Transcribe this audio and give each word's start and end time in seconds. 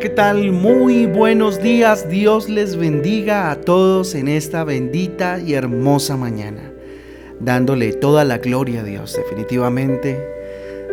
¿qué 0.00 0.08
tal? 0.10 0.52
Muy 0.52 1.06
buenos 1.06 1.60
días. 1.60 2.08
Dios 2.08 2.48
les 2.48 2.76
bendiga 2.76 3.50
a 3.50 3.60
todos 3.60 4.14
en 4.14 4.28
esta 4.28 4.62
bendita 4.62 5.40
y 5.40 5.54
hermosa 5.54 6.16
mañana. 6.16 6.72
Dándole 7.40 7.92
toda 7.94 8.24
la 8.24 8.38
gloria 8.38 8.80
a 8.80 8.84
Dios, 8.84 9.16
definitivamente. 9.16 10.24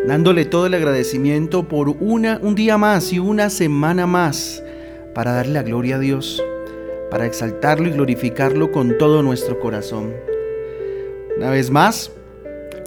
Dándole 0.08 0.46
todo 0.46 0.66
el 0.66 0.74
agradecimiento 0.74 1.68
por 1.68 1.90
una, 1.90 2.40
un 2.42 2.56
día 2.56 2.80
más 2.80 3.14
y 3.14 3.20
una 3.20 3.52
semana 3.52 4.08
más 4.08 4.64
para 5.14 5.34
darle 5.34 5.54
la 5.54 5.64
gloria 5.64 5.98
a 5.98 6.00
Dios, 6.00 6.44
para 7.12 7.28
exaltarlo 7.28 7.88
y 7.88 7.92
glorificarlo 7.92 8.72
con 8.72 8.98
todo 8.98 9.22
nuestro 9.22 9.60
corazón. 9.60 10.14
Una 11.38 11.52
vez 11.52 11.70
más, 11.70 12.12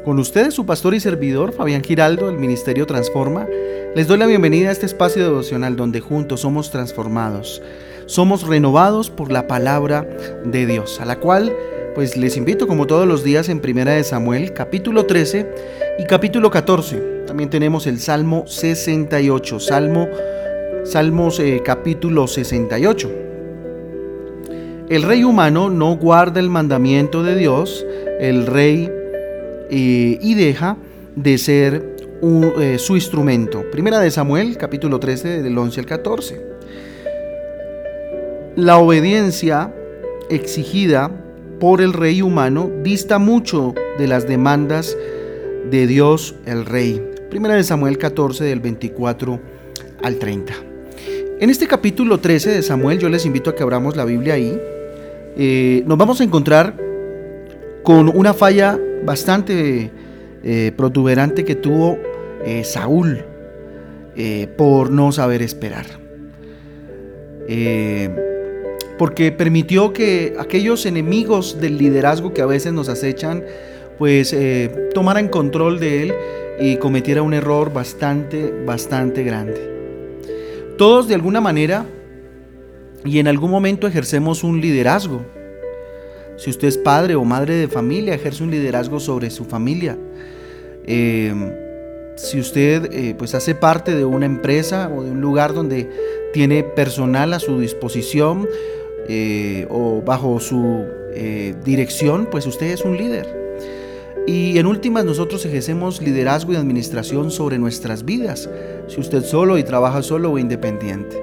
con 0.05 0.19
ustedes 0.19 0.55
su 0.55 0.66
pastor 0.66 0.95
y 0.95 1.01
servidor, 1.01 1.52
Fabián 1.52 1.83
Giraldo, 1.83 2.27
del 2.27 2.39
Ministerio 2.39 2.87
Transforma 2.87 3.47
les 3.95 4.06
doy 4.06 4.19
la 4.19 4.27
bienvenida 4.27 4.69
a 4.69 4.73
este 4.73 4.87
espacio 4.87 5.25
devocional 5.25 5.75
donde 5.75 6.01
juntos 6.01 6.43
somos 6.43 6.70
transformados, 6.70 7.62
somos 8.06 8.47
renovados 8.47 9.11
por 9.11 9.33
la 9.33 9.47
palabra 9.47 10.06
de 10.45 10.66
Dios, 10.66 11.01
a 11.01 11.05
la 11.05 11.19
cual 11.19 11.53
pues 11.95 12.16
les 12.16 12.37
invito 12.37 12.69
como 12.69 12.87
todos 12.87 13.09
los 13.09 13.25
días 13.25 13.48
en 13.48 13.61
Primera 13.61 13.92
de 13.92 14.05
Samuel, 14.05 14.53
capítulo 14.53 15.06
13 15.06 15.47
y 15.98 16.05
capítulo 16.05 16.51
14. 16.51 17.25
También 17.27 17.51
tenemos 17.51 17.87
el 17.87 17.98
Salmo 17.98 18.47
68, 18.47 19.59
Salmo 19.59 20.06
Salmos 20.84 21.41
eh, 21.41 21.61
capítulo 21.65 22.27
68. 22.27 23.11
El 24.89 25.03
rey 25.03 25.25
humano 25.25 25.70
no 25.70 25.97
guarda 25.97 26.41
el 26.41 26.48
mandamiento 26.48 27.23
de 27.23 27.37
Dios, 27.37 27.84
el 28.20 28.47
rey 28.47 28.91
eh, 29.70 30.19
y 30.20 30.34
deja 30.34 30.77
de 31.16 31.38
ser 31.38 31.97
eh, 32.22 32.77
su 32.78 32.97
instrumento. 32.97 33.64
Primera 33.70 34.00
de 34.00 34.10
Samuel, 34.10 34.56
capítulo 34.56 34.98
13, 34.98 35.42
del 35.42 35.56
11 35.56 35.80
al 35.80 35.86
14. 35.86 36.41
La 38.56 38.78
obediencia 38.78 39.72
exigida 40.30 41.10
por 41.60 41.80
el 41.80 41.92
rey 41.92 42.22
humano 42.22 42.70
dista 42.83 43.19
mucho 43.19 43.75
de 43.98 44.06
las 44.08 44.27
demandas 44.27 44.97
de 45.70 45.86
Dios 45.86 46.34
el 46.47 46.64
rey. 46.64 47.05
Primera 47.30 47.55
de 47.55 47.64
Samuel 47.64 47.98
14 47.98 48.44
del 48.44 48.60
24 48.60 49.41
al 50.03 50.16
30. 50.16 50.55
En 51.41 51.50
este 51.50 51.69
capítulo 51.69 52.19
13 52.19 52.50
de 52.50 52.62
Samuel 52.62 52.98
yo 52.98 53.08
les 53.08 53.25
invito 53.27 53.50
a 53.50 53.55
que 53.55 53.62
abramos 53.62 53.97
la 53.97 54.05
Biblia 54.05 54.34
ahí. 54.34 54.60
Eh, 55.36 55.84
nos 55.86 55.97
vamos 55.97 56.20
a 56.20 56.25
encontrar 56.25 56.75
con 57.84 58.08
una 58.08 58.34
falla 58.34 58.78
bastante 59.04 59.91
eh, 60.42 60.72
protuberante 60.77 61.44
que 61.44 61.54
tuvo 61.54 61.98
eh, 62.44 62.62
Saúl 62.64 63.24
eh, 64.16 64.48
por 64.56 64.91
no 64.91 65.12
saber 65.12 65.42
esperar. 65.42 65.86
Porque 68.98 69.32
permitió 69.32 69.92
que 69.92 70.34
aquellos 70.38 70.84
enemigos 70.84 71.58
del 71.60 71.78
liderazgo 71.78 72.34
que 72.34 72.42
a 72.42 72.46
veces 72.46 72.72
nos 72.74 72.91
acechan, 72.91 73.42
pues 73.96 74.36
tomaran 74.92 75.28
control 75.28 75.80
de 75.80 76.02
él 76.02 76.14
y 76.60 76.76
cometiera 76.76 77.22
un 77.22 77.32
error 77.32 77.72
bastante, 77.72 78.52
bastante 78.66 79.22
grande. 79.22 79.78
Todos 80.76 81.08
de 81.08 81.14
alguna 81.14 81.41
manera 81.41 81.86
y 83.04 83.19
en 83.19 83.28
algún 83.28 83.50
momento 83.50 83.86
ejercemos 83.86 84.44
un 84.44 84.60
liderazgo. 84.60 85.22
Si 86.39 86.50
usted 86.50 86.69
es 86.69 86.78
padre 86.78 87.14
o 87.14 87.25
madre 87.25 87.55
de 87.56 87.69
familia, 87.69 88.14
ejerce 88.14 88.42
un 88.42 88.50
liderazgo 88.50 89.00
sobre 89.00 89.31
su 89.31 89.44
familia 89.44 89.98
si 92.19 92.41
usted 92.41 92.93
eh, 92.93 93.15
pues 93.16 93.34
hace 93.34 93.54
parte 93.54 93.94
de 93.94 94.04
una 94.04 94.26
empresa 94.26 94.91
o 94.94 95.03
de 95.03 95.10
un 95.12 95.21
lugar 95.21 95.54
donde 95.54 95.88
tiene 96.32 96.65
personal 96.65 97.32
a 97.32 97.38
su 97.38 97.60
disposición 97.60 98.49
eh, 99.09 99.66
o 99.71 100.03
bajo 100.03 100.41
su 100.41 100.84
eh, 101.15 101.54
dirección, 101.65 102.28
pues 102.31 102.47
usted 102.47 102.66
es 102.66 102.82
un 102.82 102.97
líder. 102.97 103.38
Y 104.26 104.59
en 104.59 104.66
últimas 104.66 105.06
nosotros 105.06 105.47
ejercemos 105.47 106.03
liderazgo 106.03 106.53
y 106.53 106.56
administración 106.56 107.31
sobre 107.31 107.59
nuestras 107.59 108.05
vidas, 108.05 108.50
si 108.88 109.00
usted 109.00 109.25
solo 109.25 109.56
y 109.56 109.62
trabaja 109.62 110.03
solo 110.03 110.32
o 110.32 110.38
independiente. 110.38 111.16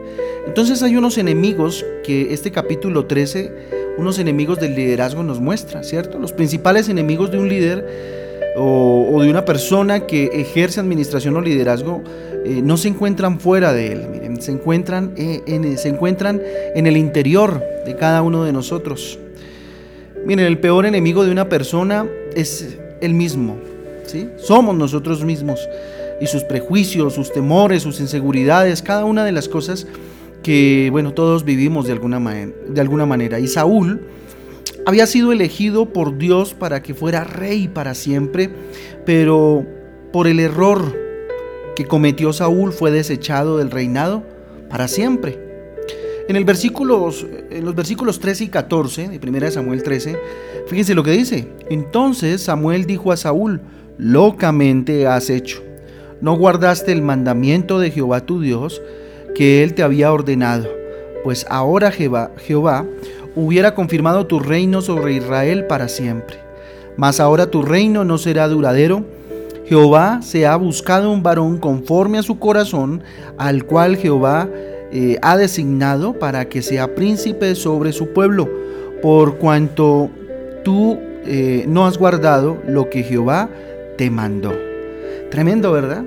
Entonces 0.48 0.82
hay 0.82 0.96
unos 0.96 1.18
enemigos 1.20 1.86
que 2.04 2.34
este 2.34 2.52
capítulo 2.52 3.06
13, 3.06 3.85
unos 3.98 4.20
enemigos 4.20 4.60
del 4.60 4.76
liderazgo 4.76 5.24
nos 5.24 5.40
muestra, 5.40 5.84
¿cierto? 5.84 6.20
Los 6.20 6.34
principales 6.34 6.90
enemigos 6.90 7.32
de 7.32 7.38
un 7.38 7.50
líder 7.50 7.86
o, 8.58 9.22
de 9.22 9.30
una 9.30 9.46
persona 9.46 10.08
que 10.08 10.26
ejerce 10.34 10.80
administración 10.80 11.36
o 11.36 11.42
liderazgo 11.42 12.04
eh, 12.46 12.62
no 12.64 12.78
se 12.78 12.88
encuentran 12.88 13.40
fuera 13.40 13.74
de 13.74 13.92
él, 13.92 14.08
miren, 14.12 14.42
se 14.42 14.52
encuentran, 14.52 15.14
eh, 15.18 15.42
en, 15.46 15.78
se 15.78 15.90
encuentran 15.90 16.42
en 16.76 16.88
el 16.88 16.98
interior 16.98 17.62
de 17.86 17.96
cada 17.96 18.22
uno 18.22 18.44
de 18.44 18.54
nosotros. 18.54 19.20
Miren, 20.26 20.46
el 20.46 20.60
peor 20.60 20.86
enemigo 20.86 21.24
de 21.24 21.32
una 21.32 21.50
persona 21.50 22.08
es 22.36 22.78
el 23.02 23.14
mismo, 23.14 23.58
¿sí? 24.06 24.30
Somos 24.38 24.76
nosotros 24.76 25.24
mismos 25.24 25.68
y 26.22 26.28
sus 26.28 26.44
prejuicios, 26.44 27.14
sus 27.14 27.32
temores, 27.32 27.84
sus 27.84 28.00
inseguridades, 28.00 28.82
cada 28.82 29.06
una 29.06 29.26
de 29.26 29.32
las 29.32 29.50
cosas 29.50 29.86
que, 30.46 30.90
bueno, 30.92 31.12
todos 31.12 31.44
vivimos 31.44 31.88
de 31.88 31.94
alguna, 31.94 32.20
de 32.20 32.80
alguna 32.80 33.08
manera. 33.08 33.40
Y 33.40 33.48
Saúl, 33.48 34.02
había 34.86 35.08
sido 35.08 35.32
elegido 35.32 35.92
por 35.92 36.20
Dios 36.20 36.54
para 36.54 36.84
que 36.84 36.94
fuera 36.94 37.24
rey 37.24 37.68
para 37.68 37.96
siempre, 37.96 38.52
pero 39.08 39.66
por 40.14 40.28
el 40.28 40.40
error 40.40 40.96
que 41.76 41.88
cometió 41.88 42.32
Saúl 42.32 42.74
fue 42.74 42.92
desechado 42.92 43.58
del 43.58 43.72
reinado 43.72 44.24
para 44.70 44.88
siempre. 44.88 45.40
En, 46.30 46.36
el 46.36 46.44
en 46.44 47.66
los 47.66 47.76
versículos 47.76 48.20
13 48.20 48.44
y 48.44 48.48
14 48.50 49.08
de 49.08 49.28
1 49.28 49.50
Samuel 49.50 49.82
13, 49.82 50.20
fíjense 50.68 50.94
lo 50.94 51.02
que 51.02 51.12
dice. 51.12 51.48
Entonces 51.72 52.44
Samuel 52.44 52.86
dijo 52.86 53.12
a 53.12 53.18
Saúl, 53.18 53.62
locamente 53.98 55.08
has 55.08 55.32
hecho. 55.32 55.64
No 56.22 56.38
guardaste 56.38 56.92
el 56.92 57.02
mandamiento 57.02 57.80
de 57.80 57.90
Jehová 57.90 58.28
tu 58.28 58.42
Dios 58.42 58.80
que 59.36 59.64
él 59.64 59.74
te 59.74 59.84
había 59.84 60.12
ordenado, 60.12 60.68
pues 61.24 61.46
ahora 61.50 61.92
Jehová, 61.92 62.32
Jehová 62.38 62.86
hubiera 63.36 63.76
confirmado 63.76 64.26
tu 64.26 64.40
reino 64.40 64.82
sobre 64.82 65.14
Israel 65.14 65.66
para 65.68 65.88
siempre. 65.88 66.38
Mas 66.98 67.20
ahora 67.20 67.52
tu 67.52 67.62
reino 67.62 68.06
no 68.06 68.18
será 68.18 68.48
duradero. 68.48 69.04
Jehová 69.66 70.22
se 70.22 70.46
ha 70.46 70.56
buscado 70.56 71.12
un 71.12 71.24
varón 71.24 71.58
conforme 71.58 72.18
a 72.18 72.24
su 72.24 72.40
corazón, 72.40 73.04
al 73.38 73.66
cual 73.66 73.98
Jehová 73.98 74.48
eh, 74.92 75.18
ha 75.22 75.36
designado 75.36 76.14
para 76.14 76.48
que 76.48 76.62
sea 76.62 76.96
príncipe 76.96 77.56
sobre 77.56 77.92
su 77.92 78.14
pueblo, 78.14 78.50
por 79.02 79.38
cuanto 79.38 80.10
tú 80.64 80.98
eh, 81.26 81.66
no 81.68 81.86
has 81.86 81.98
guardado 81.98 82.58
lo 82.68 82.90
que 82.90 83.04
Jehová 83.04 83.50
te 83.98 84.10
mandó. 84.10 84.54
Tremendo, 85.32 85.72
¿verdad? 85.72 86.04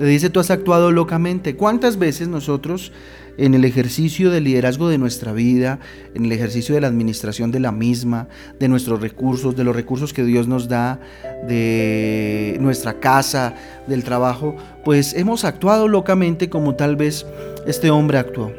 Le 0.00 0.06
dice, 0.06 0.30
tú 0.30 0.40
has 0.40 0.50
actuado 0.50 0.90
locamente. 0.90 1.56
¿Cuántas 1.56 1.98
veces 1.98 2.28
nosotros 2.28 2.92
en 3.36 3.54
el 3.54 3.64
ejercicio 3.64 4.30
del 4.30 4.44
liderazgo 4.44 4.88
de 4.88 4.98
nuestra 4.98 5.32
vida, 5.32 5.80
en 6.14 6.24
el 6.24 6.32
ejercicio 6.32 6.74
de 6.74 6.80
la 6.80 6.86
administración 6.86 7.50
de 7.50 7.60
la 7.60 7.72
misma, 7.72 8.28
de 8.58 8.68
nuestros 8.68 9.00
recursos, 9.00 9.56
de 9.56 9.64
los 9.64 9.74
recursos 9.74 10.12
que 10.12 10.24
Dios 10.24 10.46
nos 10.46 10.68
da, 10.68 11.00
de 11.46 12.56
nuestra 12.60 13.00
casa, 13.00 13.54
del 13.86 14.04
trabajo, 14.04 14.56
pues 14.84 15.14
hemos 15.14 15.44
actuado 15.44 15.88
locamente 15.88 16.48
como 16.48 16.74
tal 16.74 16.96
vez 16.96 17.26
este 17.66 17.90
hombre 17.90 18.18
actuó. 18.18 18.52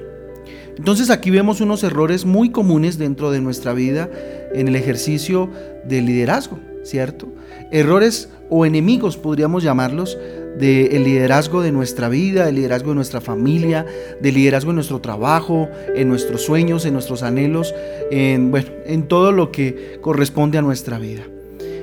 Entonces 0.77 1.09
aquí 1.09 1.31
vemos 1.31 1.61
unos 1.61 1.83
errores 1.83 2.25
muy 2.25 2.49
comunes 2.49 2.97
dentro 2.97 3.31
de 3.31 3.39
nuestra 3.39 3.73
vida 3.73 4.09
en 4.53 4.67
el 4.67 4.75
ejercicio 4.75 5.49
del 5.85 6.05
liderazgo, 6.05 6.59
¿cierto? 6.83 7.29
Errores 7.71 8.29
o 8.49 8.65
enemigos 8.65 9.15
podríamos 9.15 9.63
llamarlos 9.63 10.17
del 10.59 11.03
liderazgo 11.03 11.61
de 11.61 11.71
nuestra 11.71 12.09
vida, 12.09 12.45
del 12.45 12.55
liderazgo 12.55 12.89
de 12.89 12.95
nuestra 12.95 13.21
familia, 13.21 13.85
del 14.21 14.35
liderazgo 14.35 14.71
en 14.71 14.75
nuestro 14.75 14.99
trabajo, 15.01 15.69
en 15.95 16.07
nuestros 16.07 16.43
sueños, 16.43 16.85
en 16.85 16.93
nuestros 16.93 17.23
anhelos, 17.23 17.73
en, 18.11 18.51
bueno, 18.51 18.69
en 18.85 19.07
todo 19.07 19.31
lo 19.31 19.51
que 19.51 19.99
corresponde 20.01 20.57
a 20.57 20.61
nuestra 20.61 20.97
vida. 20.99 21.23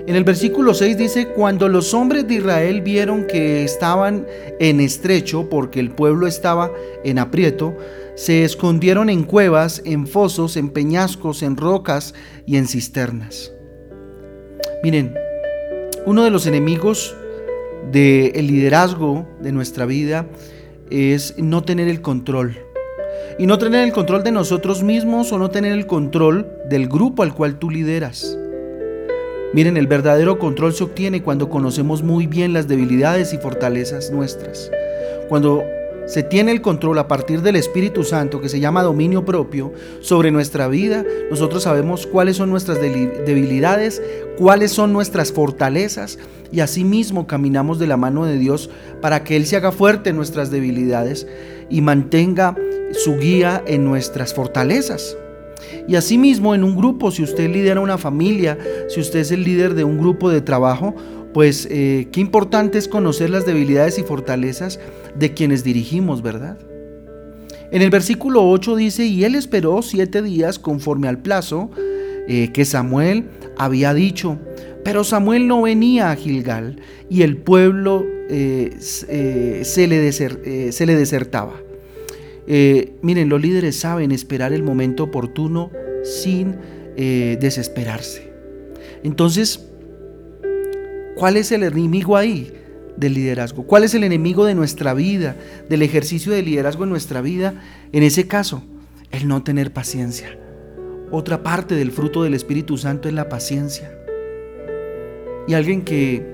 En 0.04 0.16
el 0.16 0.24
versículo 0.24 0.74
6 0.74 0.96
dice, 0.98 1.28
cuando 1.28 1.68
los 1.68 1.94
hombres 1.94 2.26
de 2.26 2.34
Israel 2.34 2.80
vieron 2.80 3.24
que 3.28 3.62
estaban 3.62 4.26
en 4.58 4.80
estrecho 4.80 5.48
porque 5.48 5.78
el 5.78 5.92
pueblo 5.92 6.26
estaba 6.26 6.72
en 7.04 7.20
aprieto, 7.20 7.76
se 8.16 8.42
escondieron 8.42 9.10
en 9.10 9.22
cuevas, 9.22 9.80
en 9.84 10.08
fosos, 10.08 10.56
en 10.56 10.70
peñascos, 10.70 11.42
en 11.44 11.56
rocas 11.56 12.14
y 12.46 12.56
en 12.56 12.66
cisternas. 12.66 13.52
Miren, 14.82 15.14
uno 16.04 16.24
de 16.24 16.30
los 16.30 16.46
enemigos 16.48 17.14
del 17.90 18.46
liderazgo 18.46 19.26
de 19.40 19.52
nuestra 19.52 19.86
vida 19.86 20.26
es 20.90 21.34
no 21.38 21.62
tener 21.62 21.88
el 21.88 22.00
control. 22.00 22.58
Y 23.38 23.46
no 23.46 23.58
tener 23.58 23.84
el 23.84 23.92
control 23.92 24.22
de 24.22 24.32
nosotros 24.32 24.82
mismos 24.82 25.32
o 25.32 25.38
no 25.38 25.50
tener 25.50 25.72
el 25.72 25.86
control 25.86 26.46
del 26.68 26.88
grupo 26.88 27.22
al 27.22 27.34
cual 27.34 27.58
tú 27.58 27.70
lideras. 27.70 28.36
Miren, 29.54 29.76
el 29.76 29.86
verdadero 29.86 30.38
control 30.38 30.72
se 30.72 30.84
obtiene 30.84 31.22
cuando 31.22 31.50
conocemos 31.50 32.02
muy 32.02 32.26
bien 32.26 32.52
las 32.52 32.68
debilidades 32.68 33.32
y 33.32 33.38
fortalezas 33.38 34.10
nuestras. 34.10 34.70
Cuando 35.28 35.64
se 36.06 36.22
tiene 36.22 36.52
el 36.52 36.60
control 36.60 36.98
a 36.98 37.08
partir 37.08 37.42
del 37.42 37.56
Espíritu 37.56 38.04
Santo, 38.04 38.40
que 38.40 38.48
se 38.48 38.60
llama 38.60 38.82
dominio 38.82 39.24
propio, 39.24 39.72
sobre 40.00 40.30
nuestra 40.30 40.68
vida, 40.68 41.04
nosotros 41.30 41.62
sabemos 41.62 42.06
cuáles 42.06 42.36
son 42.36 42.50
nuestras 42.50 42.80
debilidades, 42.80 44.02
cuáles 44.36 44.72
son 44.72 44.92
nuestras 44.92 45.32
fortalezas, 45.32 46.18
y 46.50 46.60
asimismo 46.60 47.26
caminamos 47.26 47.78
de 47.78 47.86
la 47.86 47.96
mano 47.96 48.26
de 48.26 48.36
Dios 48.36 48.68
para 49.00 49.24
que 49.24 49.36
Él 49.36 49.46
se 49.46 49.56
haga 49.56 49.72
fuerte 49.72 50.10
en 50.10 50.16
nuestras 50.16 50.50
debilidades 50.50 51.26
y 51.70 51.80
mantenga 51.80 52.54
su 52.92 53.16
guía 53.16 53.62
en 53.66 53.84
nuestras 53.84 54.34
fortalezas. 54.34 55.16
Y 55.88 55.96
asimismo 55.96 56.54
en 56.54 56.64
un 56.64 56.76
grupo, 56.76 57.10
si 57.10 57.22
usted 57.22 57.50
lidera 57.50 57.80
una 57.80 57.98
familia, 57.98 58.58
si 58.88 59.00
usted 59.00 59.20
es 59.20 59.30
el 59.30 59.44
líder 59.44 59.74
de 59.74 59.84
un 59.84 59.98
grupo 59.98 60.28
de 60.30 60.40
trabajo, 60.40 60.94
pues 61.32 61.66
eh, 61.70 62.08
qué 62.12 62.20
importante 62.20 62.78
es 62.78 62.88
conocer 62.88 63.30
las 63.30 63.46
debilidades 63.46 63.98
y 63.98 64.02
fortalezas 64.02 64.78
de 65.14 65.32
quienes 65.32 65.64
dirigimos, 65.64 66.22
¿verdad? 66.22 66.58
En 67.70 67.80
el 67.80 67.90
versículo 67.90 68.48
8 68.48 68.76
dice, 68.76 69.06
y 69.06 69.24
él 69.24 69.34
esperó 69.34 69.80
siete 69.80 70.20
días 70.20 70.58
conforme 70.58 71.08
al 71.08 71.18
plazo 71.18 71.70
eh, 72.28 72.50
que 72.52 72.66
Samuel 72.66 73.24
había 73.56 73.94
dicho, 73.94 74.38
pero 74.84 75.04
Samuel 75.04 75.48
no 75.48 75.62
venía 75.62 76.10
a 76.10 76.16
Gilgal 76.16 76.80
y 77.08 77.22
el 77.22 77.38
pueblo 77.38 78.04
eh, 78.28 78.76
se, 78.78 79.86
le 79.86 80.12
se, 80.12 80.86
le 80.86 80.96
desertaba. 80.96 81.54
miren, 83.00 83.28
los 83.30 83.40
líderes 83.40 83.76
saben 83.76 84.12
esperar 84.12 84.52
el 84.52 84.62
momento 84.62 85.04
oportuno 85.04 85.70
sin 86.04 86.56
desesperarse. 86.94 88.30
Entonces, 89.02 89.71
¿Cuál 91.22 91.36
es 91.36 91.52
el 91.52 91.62
enemigo 91.62 92.16
ahí 92.16 92.52
del 92.96 93.14
liderazgo? 93.14 93.62
¿Cuál 93.62 93.84
es 93.84 93.94
el 93.94 94.02
enemigo 94.02 94.44
de 94.44 94.56
nuestra 94.56 94.92
vida, 94.92 95.36
del 95.68 95.82
ejercicio 95.82 96.32
de 96.32 96.42
liderazgo 96.42 96.82
en 96.82 96.90
nuestra 96.90 97.20
vida? 97.20 97.62
En 97.92 98.02
ese 98.02 98.26
caso, 98.26 98.64
el 99.12 99.28
no 99.28 99.44
tener 99.44 99.72
paciencia. 99.72 100.36
Otra 101.12 101.44
parte 101.44 101.76
del 101.76 101.92
fruto 101.92 102.24
del 102.24 102.34
Espíritu 102.34 102.76
Santo 102.76 103.06
es 103.06 103.14
la 103.14 103.28
paciencia. 103.28 103.96
Y 105.46 105.54
alguien 105.54 105.82
que 105.82 106.26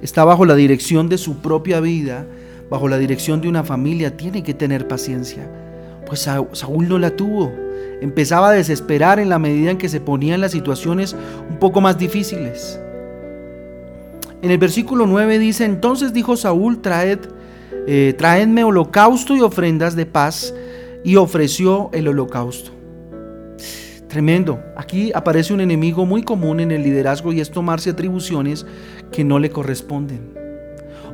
está 0.00 0.24
bajo 0.24 0.44
la 0.44 0.54
dirección 0.54 1.08
de 1.08 1.18
su 1.18 1.38
propia 1.38 1.80
vida, 1.80 2.24
bajo 2.70 2.86
la 2.86 2.98
dirección 2.98 3.40
de 3.40 3.48
una 3.48 3.64
familia, 3.64 4.16
tiene 4.16 4.44
que 4.44 4.54
tener 4.54 4.86
paciencia. 4.86 5.50
Pues 6.06 6.20
Saúl 6.20 6.88
no 6.88 7.00
la 7.00 7.16
tuvo. 7.16 7.52
Empezaba 8.00 8.50
a 8.50 8.52
desesperar 8.52 9.18
en 9.18 9.28
la 9.28 9.40
medida 9.40 9.72
en 9.72 9.78
que 9.78 9.88
se 9.88 10.00
ponían 10.00 10.40
las 10.40 10.52
situaciones 10.52 11.16
un 11.50 11.58
poco 11.58 11.80
más 11.80 11.98
difíciles. 11.98 12.78
En 14.46 14.52
el 14.52 14.58
versículo 14.58 15.08
9 15.08 15.40
dice, 15.40 15.64
entonces 15.64 16.12
dijo 16.12 16.36
Saúl, 16.36 16.80
eh, 17.88 18.14
traedme 18.16 18.62
holocausto 18.62 19.34
y 19.34 19.40
ofrendas 19.40 19.96
de 19.96 20.06
paz, 20.06 20.54
y 21.02 21.16
ofreció 21.16 21.90
el 21.92 22.06
holocausto. 22.06 22.70
Tremendo. 24.06 24.60
Aquí 24.76 25.10
aparece 25.16 25.52
un 25.52 25.60
enemigo 25.60 26.06
muy 26.06 26.22
común 26.22 26.60
en 26.60 26.70
el 26.70 26.84
liderazgo 26.84 27.32
y 27.32 27.40
es 27.40 27.50
tomarse 27.50 27.90
atribuciones 27.90 28.66
que 29.10 29.24
no 29.24 29.40
le 29.40 29.50
corresponden. 29.50 30.32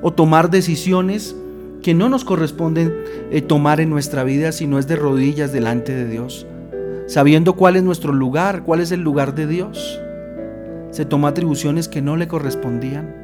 O 0.03 0.13
tomar 0.13 0.51
decisiones 0.51 1.35
que 1.83 1.95
no 1.95 2.11
nos 2.11 2.27
corresponden 2.27 2.95
eh, 3.31 3.41
tomar 3.41 3.81
en 3.81 3.89
nuestra 3.89 4.25
vida 4.25 4.53
si 4.53 4.67
no 4.67 4.79
es 4.79 4.87
de 4.87 4.97
rodillas 4.97 5.55
delante 5.55 5.95
de 5.95 6.07
Dios. 6.07 6.47
Sabiendo 7.07 7.55
cuál 7.55 7.77
es 7.77 7.83
nuestro 7.83 8.13
lugar, 8.13 8.63
cuál 8.63 8.81
es 8.81 8.93
el 8.93 9.01
lugar 9.01 9.35
de 9.35 9.47
Dios. 9.47 9.99
Se 10.91 11.07
toma 11.07 11.29
atribuciones 11.29 11.89
que 11.89 12.03
no 12.03 12.19
le 12.19 12.29
correspondían 12.29 13.22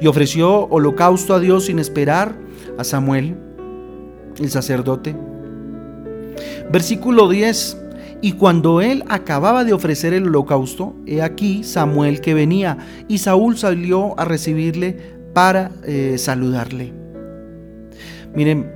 y 0.00 0.06
ofreció 0.06 0.66
holocausto 0.66 1.34
a 1.34 1.40
Dios 1.40 1.66
sin 1.66 1.78
esperar 1.78 2.34
a 2.78 2.84
Samuel, 2.84 3.36
el 4.38 4.50
sacerdote. 4.50 5.14
Versículo 6.70 7.28
10. 7.28 7.78
Y 8.20 8.32
cuando 8.32 8.80
él 8.80 9.02
acababa 9.08 9.64
de 9.64 9.72
ofrecer 9.72 10.14
el 10.14 10.28
holocausto, 10.28 10.94
he 11.06 11.22
aquí 11.22 11.64
Samuel 11.64 12.20
que 12.20 12.34
venía, 12.34 12.78
y 13.08 13.18
Saúl 13.18 13.58
salió 13.58 14.18
a 14.18 14.24
recibirle 14.24 14.96
para 15.32 15.72
eh, 15.84 16.16
saludarle. 16.18 16.92
Miren, 18.34 18.70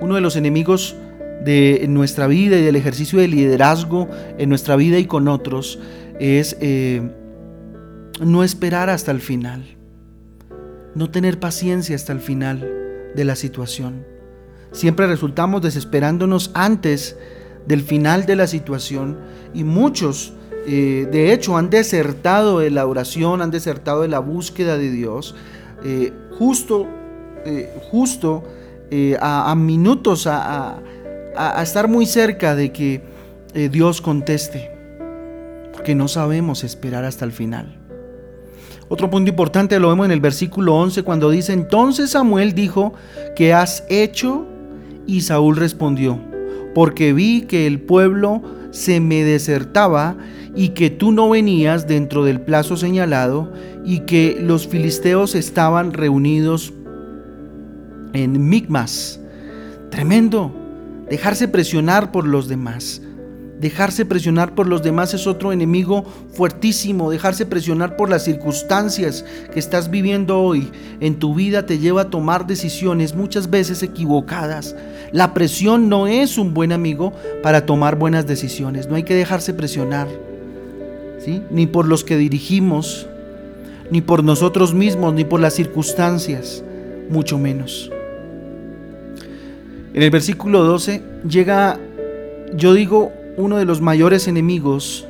uno 0.00 0.16
de 0.16 0.20
los 0.20 0.34
enemigos 0.34 0.96
de 1.44 1.86
nuestra 1.88 2.26
vida 2.26 2.58
y 2.58 2.62
del 2.62 2.74
ejercicio 2.74 3.20
de 3.20 3.28
liderazgo 3.28 4.08
en 4.36 4.48
nuestra 4.48 4.74
vida 4.74 4.98
y 4.98 5.04
con 5.04 5.28
otros 5.28 5.78
es 6.18 6.56
eh, 6.60 7.08
no 8.20 8.42
esperar 8.42 8.90
hasta 8.90 9.12
el 9.12 9.20
final 9.20 9.77
no 10.98 11.10
tener 11.10 11.38
paciencia 11.38 11.94
hasta 11.94 12.12
el 12.12 12.20
final 12.20 12.68
de 13.14 13.24
la 13.24 13.36
situación. 13.36 14.04
Siempre 14.72 15.06
resultamos 15.06 15.62
desesperándonos 15.62 16.50
antes 16.54 17.16
del 17.68 17.82
final 17.82 18.26
de 18.26 18.34
la 18.34 18.48
situación 18.48 19.16
y 19.54 19.62
muchos, 19.62 20.32
eh, 20.66 21.08
de 21.10 21.32
hecho, 21.32 21.56
han 21.56 21.70
desertado 21.70 22.58
de 22.58 22.72
la 22.72 22.84
oración, 22.84 23.42
han 23.42 23.52
desertado 23.52 24.02
de 24.02 24.08
la 24.08 24.18
búsqueda 24.18 24.76
de 24.76 24.90
Dios, 24.90 25.36
eh, 25.84 26.12
justo, 26.36 26.88
eh, 27.46 27.72
justo 27.90 28.42
a, 29.20 29.54
minutos, 29.54 30.26
a, 30.26 30.80
a, 31.36 31.62
estar 31.62 31.86
muy 31.86 32.06
cerca 32.06 32.56
de 32.56 32.72
que 32.72 33.02
Dios 33.70 34.00
conteste, 34.00 34.70
porque 35.72 35.94
no 35.94 36.08
sabemos 36.08 36.64
esperar 36.64 37.04
hasta 37.04 37.24
el 37.24 37.32
final. 37.32 37.77
Otro 38.88 39.10
punto 39.10 39.30
importante 39.30 39.78
lo 39.78 39.90
vemos 39.90 40.06
en 40.06 40.12
el 40.12 40.20
versículo 40.20 40.74
11 40.76 41.02
cuando 41.02 41.30
dice, 41.30 41.52
entonces 41.52 42.10
Samuel 42.10 42.54
dijo, 42.54 42.94
¿qué 43.36 43.52
has 43.52 43.84
hecho? 43.90 44.46
Y 45.06 45.20
Saúl 45.22 45.56
respondió, 45.56 46.18
porque 46.74 47.12
vi 47.12 47.42
que 47.42 47.66
el 47.66 47.80
pueblo 47.80 48.42
se 48.70 49.00
me 49.00 49.24
desertaba 49.24 50.16
y 50.54 50.70
que 50.70 50.90
tú 50.90 51.12
no 51.12 51.28
venías 51.28 51.86
dentro 51.86 52.24
del 52.24 52.40
plazo 52.40 52.76
señalado 52.76 53.52
y 53.84 54.00
que 54.00 54.38
los 54.40 54.66
filisteos 54.66 55.34
estaban 55.34 55.92
reunidos 55.92 56.72
en 58.12 58.48
Migmas. 58.48 59.20
Tremendo, 59.90 60.52
dejarse 61.10 61.48
presionar 61.48 62.10
por 62.10 62.26
los 62.26 62.48
demás. 62.48 63.02
Dejarse 63.60 64.04
presionar 64.04 64.54
por 64.54 64.68
los 64.68 64.82
demás 64.82 65.14
es 65.14 65.26
otro 65.26 65.52
enemigo 65.52 66.04
fuertísimo. 66.32 67.10
Dejarse 67.10 67.44
presionar 67.44 67.96
por 67.96 68.08
las 68.08 68.24
circunstancias 68.24 69.24
que 69.52 69.58
estás 69.58 69.90
viviendo 69.90 70.40
hoy 70.40 70.70
en 71.00 71.18
tu 71.18 71.34
vida 71.34 71.66
te 71.66 71.78
lleva 71.78 72.02
a 72.02 72.10
tomar 72.10 72.46
decisiones 72.46 73.16
muchas 73.16 73.50
veces 73.50 73.82
equivocadas. 73.82 74.76
La 75.10 75.34
presión 75.34 75.88
no 75.88 76.06
es 76.06 76.38
un 76.38 76.54
buen 76.54 76.70
amigo 76.70 77.12
para 77.42 77.66
tomar 77.66 77.96
buenas 77.98 78.26
decisiones. 78.26 78.88
No 78.88 78.94
hay 78.94 79.02
que 79.02 79.14
dejarse 79.14 79.54
presionar. 79.54 80.08
Ni 81.50 81.66
por 81.66 81.86
los 81.86 82.04
que 82.04 82.16
dirigimos, 82.16 83.06
ni 83.90 84.00
por 84.00 84.24
nosotros 84.24 84.72
mismos, 84.72 85.12
ni 85.14 85.24
por 85.24 85.40
las 85.40 85.54
circunstancias, 85.54 86.62
mucho 87.10 87.38
menos. 87.38 87.90
En 89.92 90.02
el 90.02 90.10
versículo 90.10 90.64
12 90.64 91.02
llega, 91.28 91.78
yo 92.54 92.72
digo, 92.72 93.12
uno 93.38 93.56
de 93.56 93.64
los 93.64 93.80
mayores 93.80 94.26
enemigos 94.26 95.06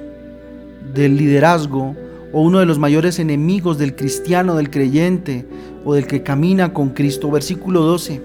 del 0.94 1.16
liderazgo 1.16 1.96
o 2.30 2.42
uno 2.42 2.58
de 2.60 2.66
los 2.66 2.78
mayores 2.78 3.18
enemigos 3.18 3.78
del 3.78 3.96
cristiano, 3.96 4.54
del 4.54 4.70
creyente 4.70 5.46
o 5.84 5.94
del 5.94 6.06
que 6.06 6.22
camina 6.22 6.74
con 6.74 6.90
Cristo. 6.90 7.30
Versículo 7.30 7.80
12. 7.80 8.20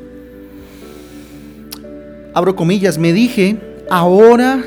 Abro 2.33 2.55
comillas, 2.55 2.97
me 2.97 3.13
dije, 3.13 3.57
ahora 3.89 4.61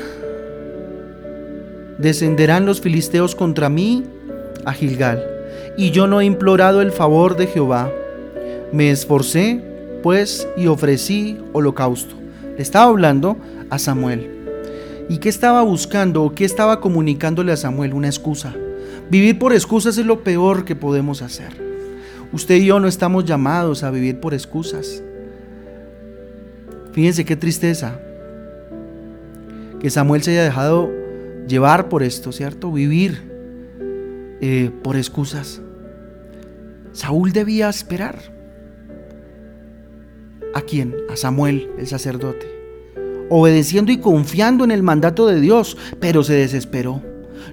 descenderán 1.99 2.65
los 2.65 2.81
filisteos 2.81 3.35
contra 3.35 3.69
mí 3.69 4.05
a 4.65 4.73
Gilgal, 4.73 5.23
y 5.77 5.91
yo 5.91 6.07
no 6.07 6.19
he 6.19 6.25
implorado 6.25 6.81
el 6.81 6.91
favor 6.91 7.37
de 7.37 7.45
Jehová. 7.45 7.91
Me 8.71 8.89
esforcé, 8.89 9.61
pues, 10.01 10.47
y 10.57 10.65
ofrecí 10.67 11.37
holocausto. 11.53 12.15
Le 12.55 12.63
estaba 12.63 12.89
hablando 12.89 13.37
a 13.69 13.77
Samuel. 13.77 14.36
¿Y 15.09 15.19
qué 15.19 15.29
estaba 15.29 15.61
buscando 15.61 16.23
o 16.23 16.35
qué 16.35 16.43
estaba 16.43 16.81
comunicándole 16.81 17.51
a 17.51 17.57
Samuel? 17.57 17.93
Una 17.93 18.07
excusa. 18.07 18.53
Vivir 19.09 19.39
por 19.39 19.53
excusas 19.53 19.97
es 19.97 20.05
lo 20.05 20.23
peor 20.23 20.65
que 20.65 20.75
podemos 20.75 21.21
hacer. 21.21 21.65
Usted 22.33 22.55
y 22.55 22.65
yo 22.65 22.79
no 22.79 22.87
estamos 22.87 23.23
llamados 23.23 23.83
a 23.83 23.91
vivir 23.91 24.19
por 24.19 24.33
excusas. 24.33 25.01
Fíjense 26.91 27.23
qué 27.23 27.37
tristeza 27.37 27.99
que 29.79 29.89
Samuel 29.89 30.23
se 30.23 30.31
haya 30.31 30.43
dejado 30.43 30.91
llevar 31.47 31.87
por 31.87 32.03
esto, 32.03 32.33
¿cierto? 32.33 32.71
Vivir 32.71 33.31
eh, 34.41 34.71
por 34.83 34.97
excusas. 34.97 35.61
Saúl 36.91 37.31
debía 37.31 37.69
esperar. 37.69 38.17
¿A 40.53 40.61
quién? 40.61 40.95
A 41.09 41.15
Samuel, 41.15 41.69
el 41.77 41.87
sacerdote 41.87 42.56
obedeciendo 43.29 43.91
y 43.91 43.97
confiando 43.97 44.63
en 44.63 44.71
el 44.71 44.83
mandato 44.83 45.27
de 45.27 45.39
Dios, 45.39 45.77
pero 45.99 46.23
se 46.23 46.33
desesperó. 46.33 47.01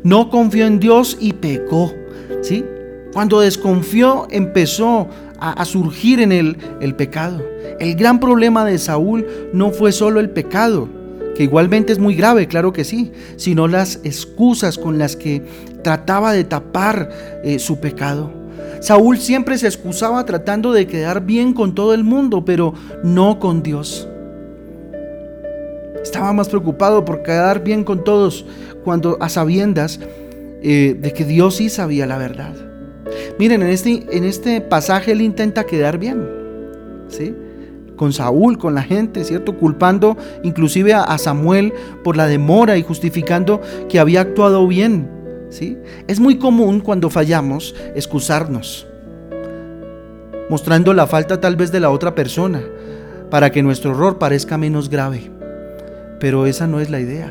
No 0.02 0.30
confió 0.30 0.66
en 0.66 0.80
Dios 0.80 1.16
y 1.20 1.32
pecó. 1.32 1.92
¿sí? 2.42 2.64
Cuando 3.12 3.40
desconfió, 3.40 4.26
empezó 4.30 5.08
a, 5.38 5.64
surgir 5.64 6.20
en 6.20 6.32
él 6.32 6.56
el 6.80 6.94
pecado. 6.94 7.44
El 7.78 7.94
gran 7.94 8.18
problema 8.18 8.64
de 8.64 8.78
Saúl 8.78 9.26
no 9.52 9.70
fue 9.70 9.92
solo 9.92 10.20
el 10.20 10.30
pecado, 10.30 10.88
que 11.36 11.44
igualmente 11.44 11.92
es 11.92 11.98
muy 11.98 12.14
grave, 12.14 12.48
claro 12.48 12.72
que 12.72 12.84
sí, 12.84 13.12
sino 13.36 13.68
las 13.68 14.00
excusas 14.04 14.78
con 14.78 14.98
las 14.98 15.16
que 15.16 15.42
trataba 15.82 16.32
de 16.32 16.44
tapar 16.44 17.10
eh, 17.44 17.58
su 17.58 17.78
pecado. 17.78 18.30
Saúl 18.80 19.18
siempre 19.18 19.58
se 19.58 19.66
excusaba 19.66 20.24
tratando 20.26 20.72
de 20.72 20.86
quedar 20.86 21.24
bien 21.24 21.52
con 21.52 21.74
todo 21.74 21.94
el 21.94 22.04
mundo, 22.04 22.44
pero 22.44 22.74
no 23.02 23.38
con 23.38 23.62
Dios. 23.62 24.08
Estaba 26.04 26.34
más 26.34 26.50
preocupado 26.50 27.02
por 27.06 27.22
quedar 27.22 27.64
bien 27.64 27.82
con 27.82 28.04
todos 28.04 28.44
cuando 28.84 29.16
a 29.20 29.30
sabiendas 29.30 29.98
eh, 30.62 30.94
de 31.00 31.12
que 31.14 31.24
Dios 31.24 31.56
sí 31.56 31.70
sabía 31.70 32.06
la 32.06 32.18
verdad. 32.18 32.54
Miren, 33.38 33.62
en 33.62 33.70
este, 33.70 34.04
en 34.10 34.24
este 34.24 34.60
pasaje 34.60 35.12
él 35.12 35.22
intenta 35.22 35.64
quedar 35.64 35.96
bien, 35.96 36.22
¿sí? 37.08 37.34
Con 37.96 38.12
Saúl, 38.12 38.58
con 38.58 38.74
la 38.74 38.82
gente, 38.82 39.24
¿cierto? 39.24 39.56
Culpando 39.56 40.18
inclusive 40.42 40.92
a, 40.92 41.16
Samuel 41.16 41.72
por 42.04 42.18
la 42.18 42.26
demora 42.26 42.76
y 42.76 42.82
justificando 42.82 43.62
que 43.88 43.98
había 43.98 44.20
actuado 44.20 44.68
bien, 44.68 45.08
¿sí? 45.48 45.78
Es 46.06 46.20
muy 46.20 46.36
común 46.36 46.80
cuando 46.80 47.08
fallamos 47.08 47.74
excusarnos, 47.94 48.86
mostrando 50.50 50.92
la 50.92 51.06
falta 51.06 51.40
tal 51.40 51.56
vez 51.56 51.72
de 51.72 51.80
la 51.80 51.90
otra 51.90 52.14
persona, 52.14 52.60
para 53.30 53.50
que 53.50 53.62
nuestro 53.62 53.92
error 53.92 54.18
parezca 54.18 54.58
menos 54.58 54.90
grave. 54.90 55.30
Pero 56.24 56.46
esa 56.46 56.66
no 56.66 56.80
es 56.80 56.88
la 56.88 57.00
idea. 57.00 57.30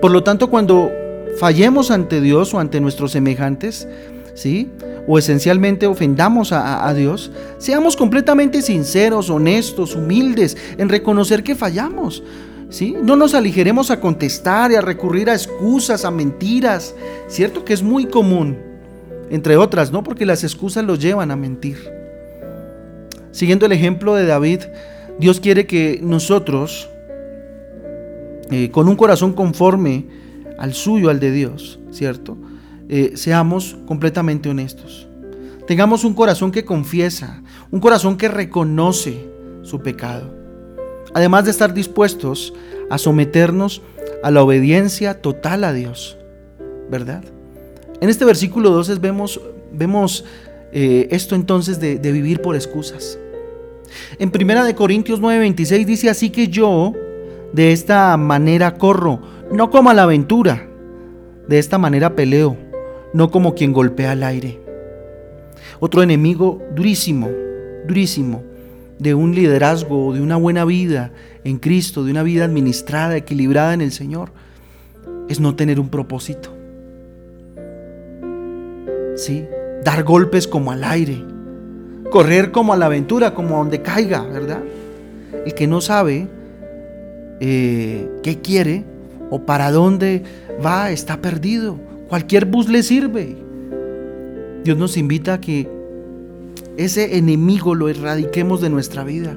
Por 0.00 0.10
lo 0.10 0.24
tanto, 0.24 0.48
cuando 0.48 0.90
fallemos 1.38 1.90
ante 1.90 2.22
Dios 2.22 2.54
o 2.54 2.58
ante 2.58 2.80
nuestros 2.80 3.12
semejantes, 3.12 3.86
¿sí? 4.32 4.70
O 5.06 5.18
esencialmente 5.18 5.86
ofendamos 5.86 6.50
a, 6.52 6.90
Dios, 6.94 7.30
seamos 7.58 7.94
completamente 7.94 8.62
sinceros, 8.62 9.28
honestos, 9.28 9.94
humildes 9.94 10.56
en 10.78 10.88
reconocer 10.88 11.42
que 11.42 11.54
fallamos. 11.54 12.22
¿Sí? 12.70 12.96
No 13.02 13.16
nos 13.16 13.34
aligeremos 13.34 13.90
a 13.90 14.00
contestar 14.00 14.72
y 14.72 14.76
a 14.76 14.80
recurrir 14.80 15.28
a 15.28 15.34
excusas, 15.34 16.06
a 16.06 16.10
mentiras, 16.10 16.94
¿cierto? 17.28 17.66
Que 17.66 17.74
es 17.74 17.82
muy 17.82 18.06
común, 18.06 18.56
entre 19.28 19.58
otras, 19.58 19.92
¿no? 19.92 20.02
Porque 20.02 20.24
las 20.24 20.42
excusas 20.42 20.86
los 20.86 21.00
llevan 21.00 21.30
a 21.30 21.36
mentir. 21.36 21.76
Siguiendo 23.30 23.66
el 23.66 23.72
ejemplo 23.72 24.14
de 24.14 24.24
David, 24.24 24.60
Dios 25.18 25.38
quiere 25.38 25.66
que 25.66 26.00
nosotros, 26.02 26.88
eh, 28.52 28.70
con 28.70 28.88
un 28.88 28.96
corazón 28.96 29.32
conforme 29.32 30.06
al 30.58 30.74
suyo, 30.74 31.10
al 31.10 31.18
de 31.18 31.32
Dios, 31.32 31.80
¿cierto? 31.90 32.36
Eh, 32.88 33.12
seamos 33.14 33.78
completamente 33.86 34.48
honestos. 34.48 35.08
Tengamos 35.66 36.04
un 36.04 36.14
corazón 36.14 36.52
que 36.52 36.64
confiesa, 36.64 37.42
un 37.70 37.80
corazón 37.80 38.16
que 38.16 38.28
reconoce 38.28 39.26
su 39.62 39.80
pecado. 39.80 40.34
Además 41.14 41.46
de 41.46 41.50
estar 41.50 41.72
dispuestos 41.72 42.52
a 42.90 42.98
someternos 42.98 43.80
a 44.22 44.30
la 44.30 44.42
obediencia 44.42 45.20
total 45.22 45.64
a 45.64 45.72
Dios. 45.72 46.18
¿Verdad? 46.90 47.24
En 48.00 48.10
este 48.10 48.24
versículo 48.24 48.70
12 48.70 48.96
vemos, 48.96 49.40
vemos 49.72 50.24
eh, 50.72 51.08
esto 51.10 51.34
entonces 51.34 51.80
de, 51.80 51.98
de, 51.98 52.12
vivir 52.12 52.42
por 52.42 52.54
excusas. 52.54 53.18
En 54.18 54.30
1 54.34 54.64
de 54.64 54.74
Corintios 54.74 55.20
9:26 55.20 55.84
dice 55.84 56.10
así 56.10 56.30
que 56.30 56.48
yo 56.48 56.92
de 57.52 57.72
esta 57.72 58.16
manera 58.16 58.76
corro, 58.76 59.20
no 59.50 59.70
como 59.70 59.90
a 59.90 59.94
la 59.94 60.04
aventura, 60.04 60.68
de 61.48 61.58
esta 61.58 61.78
manera 61.78 62.14
peleo 62.14 62.56
no 63.12 63.30
como 63.30 63.54
quien 63.54 63.72
golpea 63.72 64.12
al 64.12 64.22
aire. 64.22 64.60
Otro 65.80 66.02
enemigo 66.02 66.62
durísimo, 66.74 67.28
durísimo, 67.86 68.42
de 68.98 69.14
un 69.14 69.34
liderazgo, 69.34 70.14
de 70.14 70.20
una 70.20 70.36
buena 70.36 70.64
vida 70.64 71.12
en 71.44 71.58
Cristo, 71.58 72.04
de 72.04 72.12
una 72.12 72.22
vida 72.22 72.44
administrada, 72.44 73.16
equilibrada 73.16 73.74
en 73.74 73.80
el 73.80 73.92
Señor, 73.92 74.30
es 75.28 75.40
no 75.40 75.56
tener 75.56 75.80
un 75.80 75.88
propósito. 75.88 76.54
¿Sí? 79.16 79.44
Dar 79.84 80.04
golpes 80.04 80.46
como 80.46 80.70
al 80.70 80.84
aire, 80.84 81.22
correr 82.10 82.52
como 82.52 82.72
a 82.72 82.76
la 82.76 82.86
aventura, 82.86 83.34
como 83.34 83.56
a 83.56 83.58
donde 83.58 83.82
caiga, 83.82 84.22
¿verdad? 84.22 84.62
El 85.44 85.54
que 85.54 85.66
no 85.66 85.80
sabe 85.80 86.28
eh, 87.44 88.08
qué 88.22 88.40
quiere 88.40 88.84
o 89.30 89.44
para 89.44 89.70
dónde 89.70 90.22
va 90.64 90.90
está 90.90 91.20
perdido 91.20 91.78
Cualquier 92.12 92.44
bus 92.44 92.68
le 92.68 92.82
sirve. 92.82 93.34
Dios 94.64 94.76
nos 94.76 94.98
invita 94.98 95.32
a 95.32 95.40
que 95.40 95.66
ese 96.76 97.16
enemigo 97.16 97.74
lo 97.74 97.88
erradiquemos 97.88 98.60
de 98.60 98.68
nuestra 98.68 99.02
vida. 99.02 99.34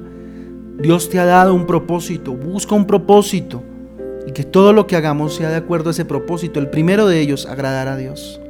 Dios 0.82 1.10
te 1.10 1.18
ha 1.18 1.24
dado 1.24 1.54
un 1.54 1.68
propósito, 1.68 2.34
busca 2.34 2.76
un 2.76 2.86
propósito 2.86 3.64
y 4.28 4.34
que 4.34 4.44
todo 4.44 4.74
lo 4.74 4.88
que 4.88 4.98
hagamos 4.98 5.36
sea 5.36 5.52
de 5.52 5.56
acuerdo 5.56 5.88
a 5.88 5.92
ese 5.92 6.04
propósito. 6.04 6.60
El 6.60 6.70
primero 6.70 7.08
de 7.08 7.22
ellos, 7.22 7.46
agradar 7.46 7.88
a 7.88 7.96
Dios. 7.96 8.42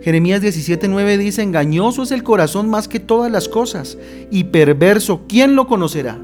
Jeremías 0.00 0.40
17:9 0.40 1.18
dice, 1.18 1.42
engañoso 1.42 2.04
es 2.04 2.10
el 2.10 2.22
corazón 2.22 2.70
más 2.70 2.88
que 2.88 3.00
todas 3.00 3.30
las 3.30 3.50
cosas 3.50 3.98
y 4.30 4.44
perverso, 4.44 5.26
¿quién 5.28 5.56
lo 5.56 5.66
conocerá? 5.66 6.18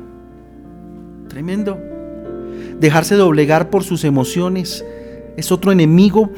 Tremendo. 1.33 1.81
Dejarse 2.79 3.15
doblegar 3.15 3.71
por 3.71 3.85
sus 3.85 4.05
emociones, 4.05 4.85
es 5.39 5.51
otro 5.51 5.73
enemigo 5.73 6.31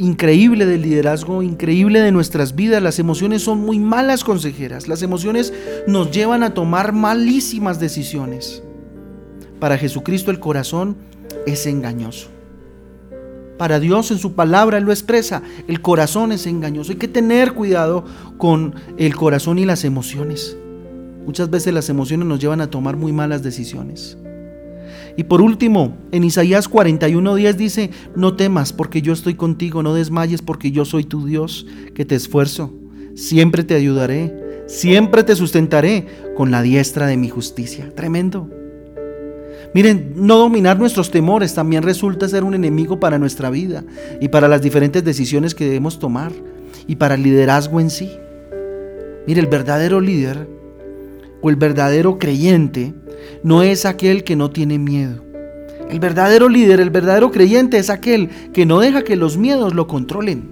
increíble 0.00 0.66
del 0.66 0.82
liderazgo, 0.82 1.44
increíble 1.44 2.00
de 2.00 2.10
nuestras 2.10 2.56
vidas. 2.56 2.82
Las 2.82 2.98
emociones 2.98 3.42
son 3.42 3.60
muy 3.60 3.78
malas 3.78 4.24
consejeras. 4.24 4.88
Las 4.88 5.02
emociones 5.02 5.52
nos 5.86 6.10
llevan 6.10 6.42
a 6.42 6.54
tomar 6.54 6.92
malísimas 6.92 7.78
decisiones. 7.78 8.64
Para 9.60 9.78
Jesucristo 9.78 10.32
el 10.32 10.40
corazón 10.40 10.96
es 11.46 11.66
engañoso. 11.66 12.26
Para 13.58 13.78
Dios 13.78 14.10
en 14.10 14.18
su 14.18 14.32
palabra 14.32 14.78
Él 14.78 14.84
lo 14.84 14.90
expresa. 14.90 15.42
El 15.68 15.80
corazón 15.80 16.32
es 16.32 16.48
engañoso. 16.48 16.90
Hay 16.90 16.98
que 16.98 17.06
tener 17.06 17.52
cuidado 17.52 18.04
con 18.38 18.74
el 18.98 19.14
corazón 19.14 19.60
y 19.60 19.66
las 19.66 19.84
emociones. 19.84 20.56
Muchas 21.24 21.48
veces 21.48 21.72
las 21.72 21.88
emociones 21.88 22.26
nos 22.26 22.40
llevan 22.40 22.60
a 22.60 22.70
tomar 22.70 22.96
muy 22.96 23.12
malas 23.12 23.44
decisiones. 23.44 24.18
Y 25.16 25.24
por 25.24 25.42
último, 25.42 25.96
en 26.10 26.24
Isaías 26.24 26.70
41:10 26.70 27.54
dice, 27.54 27.90
no 28.16 28.34
temas 28.36 28.72
porque 28.72 29.02
yo 29.02 29.12
estoy 29.12 29.34
contigo, 29.34 29.82
no 29.82 29.94
desmayes 29.94 30.42
porque 30.42 30.70
yo 30.70 30.84
soy 30.84 31.04
tu 31.04 31.26
Dios, 31.26 31.66
que 31.94 32.04
te 32.04 32.14
esfuerzo, 32.14 32.72
siempre 33.14 33.64
te 33.64 33.74
ayudaré, 33.74 34.64
siempre 34.66 35.22
te 35.22 35.36
sustentaré 35.36 36.06
con 36.36 36.50
la 36.50 36.62
diestra 36.62 37.06
de 37.06 37.16
mi 37.16 37.28
justicia. 37.28 37.94
Tremendo. 37.94 38.48
Miren, 39.74 40.12
no 40.16 40.36
dominar 40.36 40.78
nuestros 40.78 41.10
temores 41.10 41.54
también 41.54 41.82
resulta 41.82 42.28
ser 42.28 42.44
un 42.44 42.54
enemigo 42.54 43.00
para 43.00 43.18
nuestra 43.18 43.48
vida 43.48 43.84
y 44.20 44.28
para 44.28 44.48
las 44.48 44.60
diferentes 44.60 45.02
decisiones 45.02 45.54
que 45.54 45.64
debemos 45.64 45.98
tomar 45.98 46.32
y 46.86 46.96
para 46.96 47.14
el 47.14 47.22
liderazgo 47.22 47.80
en 47.80 47.88
sí. 47.88 48.10
Mire, 49.26 49.40
el 49.40 49.46
verdadero 49.46 50.00
líder 50.00 50.46
o 51.40 51.48
el 51.48 51.56
verdadero 51.56 52.18
creyente 52.18 52.92
no 53.42 53.62
es 53.62 53.84
aquel 53.84 54.24
que 54.24 54.36
no 54.36 54.50
tiene 54.50 54.78
miedo. 54.78 55.22
El 55.90 56.00
verdadero 56.00 56.48
líder, 56.48 56.80
el 56.80 56.90
verdadero 56.90 57.30
creyente 57.30 57.76
es 57.76 57.90
aquel 57.90 58.30
que 58.52 58.64
no 58.64 58.80
deja 58.80 59.02
que 59.02 59.16
los 59.16 59.36
miedos 59.36 59.74
lo 59.74 59.86
controlen, 59.86 60.48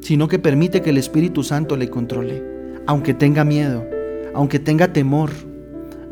sino 0.00 0.28
que 0.28 0.38
permite 0.38 0.80
que 0.80 0.90
el 0.90 0.98
Espíritu 0.98 1.42
Santo 1.42 1.76
le 1.76 1.90
controle, 1.90 2.42
aunque 2.86 3.14
tenga 3.14 3.44
miedo, 3.44 3.84
aunque 4.32 4.58
tenga 4.58 4.92
temor, 4.92 5.30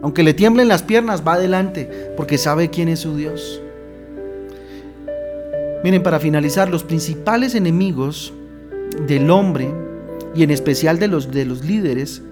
aunque 0.03 0.23
le 0.23 0.35
tiemblen 0.35 0.69
las 0.69 0.83
piernas, 0.83 1.23
va 1.27 1.35
adelante, 1.35 1.89
porque 2.17 2.37
sabe 2.37 2.71
quién 2.71 2.89
es 2.89 3.01
su 3.01 3.17
Dios. 3.17 3.63
Miren, 5.85 6.03
para 6.03 6.19
finalizar, 6.19 6.69
los 6.69 6.83
principales 6.83 7.55
enemigos 7.55 8.33
del 9.07 9.31
hombre, 9.31 9.71
y 10.35 10.43
en 10.43 10.51
especial 10.51 10.99
de 10.99 11.09
los, 11.09 11.31
de 11.31 11.45
los 11.45 11.65
líderes, 11.65 12.23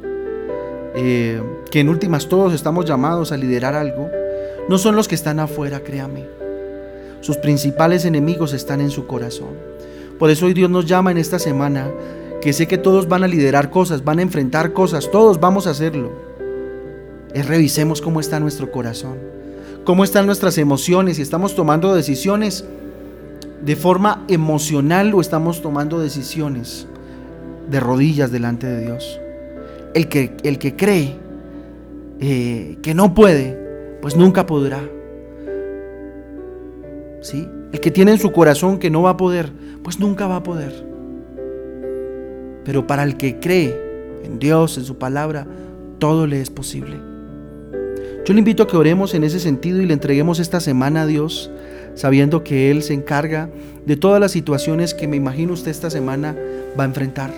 eh, 0.95 1.41
que 1.75 1.81
en 1.81 1.89
últimas 1.89 2.29
todos 2.29 2.55
estamos 2.55 2.85
llamados 2.85 3.33
a 3.33 3.37
liderar 3.37 3.75
algo, 3.75 4.09
no 4.69 4.79
son 4.79 4.95
los 4.95 5.09
que 5.09 5.17
están 5.17 5.41
afuera, 5.41 5.81
créame. 5.81 6.25
Sus 7.21 7.37
principales 7.37 8.05
enemigos 8.05 8.53
están 8.53 8.81
en 8.81 8.91
su 8.91 9.09
corazón. 9.09 9.49
Por 10.17 10.31
eso 10.31 10.47
hoy 10.47 10.55
Dios 10.55 10.71
nos 10.71 10.87
llama 10.87 11.11
en 11.11 11.19
esta 11.19 11.41
semana, 11.41 11.91
que 12.41 12.53
sé 12.53 12.69
que 12.69 12.79
todos 12.79 13.09
van 13.09 13.25
a 13.25 13.27
liderar 13.27 13.71
cosas, 13.71 14.05
van 14.05 14.21
a 14.21 14.23
enfrentar 14.23 14.73
cosas, 14.73 15.11
todos 15.11 15.41
vamos 15.41 15.67
a 15.67 15.71
hacerlo. 15.71 16.13
Es 17.35 17.49
revisemos 17.49 18.01
cómo 18.01 18.21
está 18.21 18.39
nuestro 18.39 18.71
corazón, 18.71 19.19
cómo 19.83 20.05
están 20.05 20.27
nuestras 20.27 20.59
emociones, 20.59 21.17
si 21.17 21.23
estamos 21.23 21.57
tomando 21.57 21.93
decisiones 21.93 22.65
de 23.65 23.75
forma 23.75 24.25
emocional 24.29 25.13
o 25.13 25.21
estamos 25.21 25.61
tomando 25.61 25.99
decisiones 25.99 26.87
de 27.69 27.81
rodillas 27.81 28.31
delante 28.31 28.69
de 28.69 28.81
Dios 28.81 29.19
el 29.95 30.09
que, 30.09 30.37
el 30.43 30.59
que 30.59 30.77
cree 30.77 31.17
eh, 32.21 32.77
que 32.83 32.95
no 32.95 33.15
puede, 33.15 33.59
pues 34.01 34.17
nunca 34.17 34.47
podrá. 34.47 34.81
¿Sí? 37.21 37.49
El 37.73 37.81
que 37.81 37.91
tiene 37.91 38.13
en 38.13 38.19
su 38.19 38.33
corazón 38.33 38.79
que 38.79 38.91
no 38.91 39.03
va 39.03 39.11
a 39.11 39.17
poder, 39.17 39.51
pues 39.83 39.99
nunca 39.99 40.27
va 40.27 40.37
a 40.37 40.43
poder. 40.43 40.87
Pero 42.65 42.87
para 42.87 43.03
el 43.03 43.17
que 43.17 43.41
cree 43.41 43.75
en 44.25 44.39
Dios, 44.39 44.79
en 44.79 44.85
su 44.85 44.97
palabra, 44.97 45.47
todo 45.99 46.27
le 46.27 46.41
es 46.41 46.51
posible. 46.51 46.97
Yo 48.25 48.33
le 48.33 48.39
invito 48.39 48.63
a 48.63 48.67
que 48.67 48.77
oremos 48.77 49.15
en 49.15 49.23
ese 49.23 49.39
sentido 49.39 49.83
y 49.83 49.87
le 49.87 49.93
entreguemos 49.93 50.39
esta 50.39 50.61
semana 50.61 51.03
a 51.03 51.07
Dios, 51.07 51.51
sabiendo 51.95 52.43
que 52.43 52.71
Él 52.71 52.83
se 52.83 52.95
encarga 52.95 53.51
de 53.85 53.97
todas 53.97 54.19
las 54.19 54.33
situaciones 54.33 54.95
que 54.95 55.09
me 55.09 55.17
imagino 55.17 55.53
usted 55.53 55.71
esta 55.71 55.91
semana 55.91 56.35
va 56.79 56.85
a 56.85 56.87
enfrentar 56.87 57.31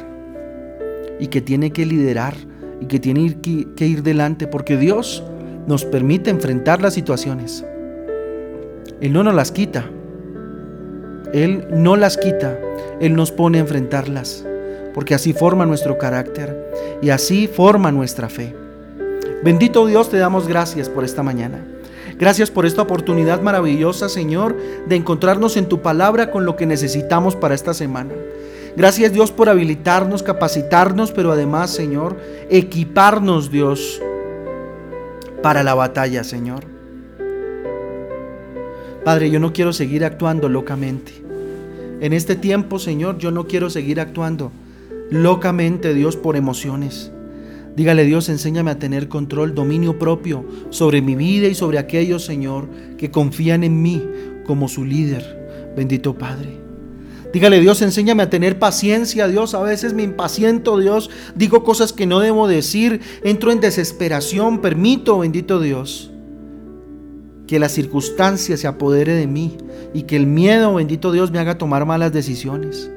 y 1.19 1.27
que 1.27 1.41
tiene 1.41 1.73
que 1.73 1.87
liderar 1.87 2.35
y 2.81 2.87
que 2.87 2.99
tiene 2.99 3.37
que 3.41 3.87
ir 3.87 4.03
delante, 4.03 4.47
porque 4.47 4.77
Dios 4.77 5.23
nos 5.67 5.85
permite 5.85 6.31
enfrentar 6.31 6.81
las 6.81 6.95
situaciones. 6.95 7.65
Él 9.01 9.13
no 9.13 9.23
nos 9.23 9.35
las 9.35 9.53
quita. 9.53 9.85
Él 11.33 11.67
no 11.71 11.97
las 11.97 12.17
quita. 12.17 12.59
Él 13.01 13.15
nos 13.15 13.31
pone 13.31 13.59
a 13.59 13.63
enfrentarlas, 13.63 14.45
porque 14.95 15.15
así 15.15 15.33
forma 15.33 15.67
nuestro 15.67 15.99
carácter 15.99 16.71
y 17.03 17.11
así 17.11 17.47
forma 17.47 17.93
nuestra 17.93 18.29
fe. 18.29 18.55
Bendito 19.45 19.87
Dios, 19.87 20.09
te 20.09 20.17
damos 20.17 20.49
gracias 20.49 20.89
por 20.89 21.05
esta 21.05 21.23
mañana. 21.23 21.63
Gracias 22.19 22.51
por 22.51 22.65
esta 22.65 22.81
oportunidad 22.81 23.43
maravillosa, 23.43 24.09
Señor, 24.09 24.57
de 24.89 24.97
encontrarnos 24.97 25.59
en 25.59 25.67
tu 25.67 25.83
palabra 25.83 26.31
con 26.31 26.47
lo 26.47 26.57
que 26.57 26.65
necesitamos 26.65 27.37
para 27.37 27.55
esta 27.55 27.75
semana. 27.75 28.15
Gracias 28.77 29.11
Dios 29.13 29.33
por 29.33 29.49
habilitarnos, 29.49 30.23
capacitarnos, 30.23 31.11
pero 31.11 31.33
además, 31.33 31.71
Señor, 31.71 32.19
equiparnos, 32.51 33.51
Dios, 33.51 34.03
para 35.43 35.63
la 35.63 35.75
batalla, 35.75 36.25
Señor. 36.25 36.65
Padre, 39.03 39.31
yo 39.31 39.41
no 39.41 39.53
quiero 39.53 39.73
seguir 39.73 40.05
actuando 40.05 40.49
locamente. 40.51 41.13
En 42.01 42.13
este 42.13 42.37
tiempo, 42.37 42.79
Señor, 42.79 43.17
yo 43.17 43.31
no 43.31 43.47
quiero 43.47 43.71
seguir 43.71 43.99
actuando 43.99 44.53
locamente, 45.11 45.95
Dios, 45.95 46.17
por 46.17 46.37
emociones. 46.37 47.13
Dígale 47.77 48.05
Dios, 48.05 48.29
enséñame 48.29 48.71
a 48.71 48.79
tener 48.79 49.09
control, 49.09 49.55
dominio 49.55 49.99
propio 49.99 50.45
sobre 50.71 51.01
mi 51.01 51.15
vida 51.15 51.47
y 51.47 51.55
sobre 51.55 51.79
aquellos, 51.79 52.25
Señor, 52.25 52.69
que 52.99 53.11
confían 53.11 53.65
en 53.65 53.81
mí 53.81 54.03
como 54.45 54.69
su 54.69 54.85
líder. 54.85 55.73
Bendito 55.77 56.15
Padre. 56.15 56.66
Dígale 57.37 57.61
Dios, 57.61 57.83
enséñame 57.83 58.23
a 58.23 58.31
tener 58.31 58.59
paciencia, 58.59 59.29
Dios. 59.29 59.53
A 59.53 59.61
veces 59.61 59.93
me 59.93 60.03
impaciento, 60.03 60.79
Dios. 60.79 61.11
Digo 61.35 61.65
cosas 61.65 61.93
que 61.93 62.07
no 62.07 62.21
debo 62.21 62.49
decir. 62.49 63.03
Entro 63.25 63.53
en 63.53 63.61
desesperación. 63.61 64.63
Permito, 64.63 65.19
bendito 65.19 65.61
Dios, 65.61 66.11
que 67.47 67.59
la 67.59 67.69
circunstancia 67.69 68.57
se 68.57 68.67
apodere 68.67 69.13
de 69.13 69.27
mí 69.27 69.59
y 69.93 70.05
que 70.05 70.17
el 70.17 70.27
miedo, 70.27 70.77
bendito 70.77 71.13
Dios, 71.13 71.31
me 71.31 71.39
haga 71.39 71.59
tomar 71.59 71.85
malas 71.85 72.11
decisiones. 72.11 72.91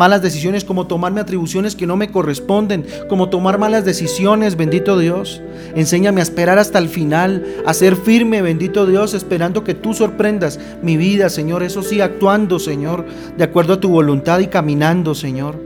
Malas 0.00 0.22
decisiones 0.22 0.64
como 0.64 0.86
tomarme 0.86 1.20
atribuciones 1.20 1.76
que 1.76 1.86
no 1.86 1.94
me 1.94 2.10
corresponden, 2.10 2.86
como 3.06 3.28
tomar 3.28 3.58
malas 3.58 3.84
decisiones, 3.84 4.56
bendito 4.56 4.98
Dios. 4.98 5.42
Enséñame 5.74 6.20
a 6.20 6.22
esperar 6.22 6.58
hasta 6.58 6.78
el 6.78 6.88
final, 6.88 7.44
a 7.66 7.74
ser 7.74 7.96
firme, 7.96 8.40
bendito 8.40 8.86
Dios, 8.86 9.12
esperando 9.12 9.62
que 9.62 9.74
tú 9.74 9.92
sorprendas 9.92 10.58
mi 10.80 10.96
vida, 10.96 11.28
Señor. 11.28 11.62
Eso 11.62 11.82
sí, 11.82 12.00
actuando, 12.00 12.58
Señor, 12.58 13.04
de 13.36 13.44
acuerdo 13.44 13.74
a 13.74 13.80
tu 13.80 13.90
voluntad 13.90 14.38
y 14.38 14.46
caminando, 14.46 15.14
Señor. 15.14 15.56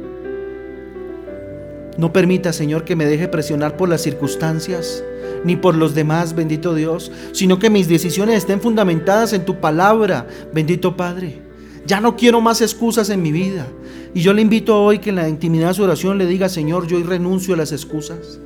No 1.97 2.13
permita, 2.13 2.53
Señor, 2.53 2.83
que 2.83 2.97
me 2.97 3.07
deje 3.07 3.29
presionar 3.29 3.77
por 3.77 3.89
las 3.89 4.01
circunstancias 4.01 5.05
ni 5.45 5.55
por 5.55 5.77
los 5.77 5.95
demás, 5.95 6.35
bendito 6.35 6.75
Dios, 6.75 7.13
sino 7.31 7.61
que 7.61 7.71
mis 7.71 7.87
decisiones 7.87 8.39
estén 8.39 8.61
fundamentadas 8.61 9.33
en 9.33 9.45
tu 9.45 9.61
palabra, 9.61 10.27
bendito 10.53 10.97
Padre. 10.97 11.44
Ya 11.87 12.01
no 12.01 12.17
quiero 12.17 12.41
más 12.41 12.63
excusas 12.63 13.11
en 13.11 13.21
mi 13.23 13.31
vida. 13.31 13.67
Y 14.15 14.23
yo 14.23 14.33
le 14.33 14.41
invito 14.41 14.83
hoy 14.83 15.01
que 15.01 15.11
en 15.11 15.17
la 15.17 15.29
intimidad 15.29 15.69
de 15.69 15.75
su 15.75 15.83
oración 15.83 16.17
le 16.17 16.27
diga, 16.27 16.49
Señor, 16.49 16.87
yo 16.87 16.97
hoy 16.97 17.03
renuncio 17.03 17.53
a 17.53 17.59
las 17.59 17.73
excusas. 17.73 18.39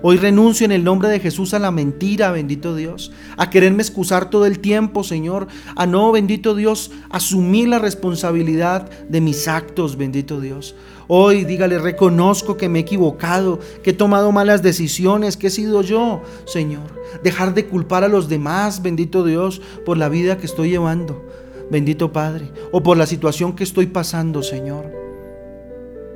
Hoy 0.00 0.18
renuncio 0.18 0.66
en 0.66 0.72
el 0.72 0.84
nombre 0.84 1.08
de 1.08 1.18
Jesús 1.18 1.54
a 1.54 1.58
la 1.58 1.70
mentira, 1.70 2.30
bendito 2.30 2.76
Dios, 2.76 3.10
a 3.38 3.48
quererme 3.48 3.82
excusar 3.82 4.28
todo 4.28 4.44
el 4.44 4.58
tiempo, 4.58 5.02
Señor, 5.02 5.48
a 5.76 5.86
no, 5.86 6.12
bendito 6.12 6.54
Dios, 6.54 6.90
asumir 7.08 7.68
la 7.68 7.78
responsabilidad 7.78 8.90
de 9.08 9.22
mis 9.22 9.48
actos, 9.48 9.96
bendito 9.96 10.42
Dios. 10.42 10.76
Hoy 11.08 11.44
dígale, 11.44 11.78
reconozco 11.78 12.58
que 12.58 12.68
me 12.68 12.80
he 12.80 12.82
equivocado, 12.82 13.60
que 13.82 13.90
he 13.90 13.94
tomado 13.94 14.30
malas 14.30 14.62
decisiones, 14.62 15.38
que 15.38 15.46
he 15.46 15.50
sido 15.50 15.80
yo, 15.80 16.22
Señor. 16.44 17.02
Dejar 17.22 17.54
de 17.54 17.64
culpar 17.64 18.04
a 18.04 18.08
los 18.08 18.28
demás, 18.28 18.82
bendito 18.82 19.24
Dios, 19.24 19.62
por 19.86 19.96
la 19.96 20.10
vida 20.10 20.36
que 20.36 20.46
estoy 20.46 20.68
llevando 20.68 21.24
bendito 21.70 22.12
Padre, 22.12 22.50
o 22.72 22.82
por 22.82 22.96
la 22.96 23.06
situación 23.06 23.54
que 23.54 23.64
estoy 23.64 23.86
pasando, 23.86 24.42
Señor. 24.42 24.90